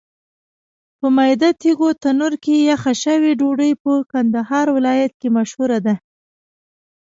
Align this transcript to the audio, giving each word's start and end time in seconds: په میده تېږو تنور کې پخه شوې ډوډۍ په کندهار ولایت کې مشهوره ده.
په 0.99 1.07
میده 1.15 1.49
تېږو 1.61 1.89
تنور 2.01 2.33
کې 2.43 2.55
پخه 2.77 2.93
شوې 3.03 3.31
ډوډۍ 3.39 3.71
په 3.83 3.91
کندهار 4.11 4.67
ولایت 4.77 5.11
کې 5.19 5.27
مشهوره 5.37 5.79
ده. 5.85 5.95